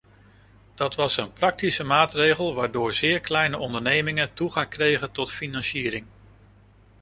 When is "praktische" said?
1.33-1.83